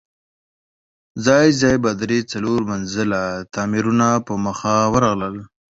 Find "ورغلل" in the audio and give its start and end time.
4.93-5.35